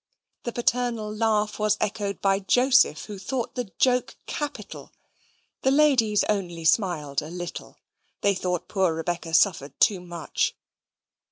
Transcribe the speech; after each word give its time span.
The 0.45 0.51
paternal 0.51 1.13
laugh 1.15 1.59
was 1.59 1.77
echoed 1.79 2.21
by 2.21 2.39
Joseph, 2.39 3.05
who 3.05 3.19
thought 3.19 3.53
the 3.53 3.71
joke 3.77 4.15
capital. 4.25 4.91
The 5.61 5.69
ladies 5.69 6.23
only 6.23 6.65
smiled 6.65 7.21
a 7.21 7.29
little. 7.29 7.77
They 8.21 8.33
thought 8.33 8.67
poor 8.67 8.95
Rebecca 8.95 9.35
suffered 9.35 9.79
too 9.79 9.99
much. 10.01 10.55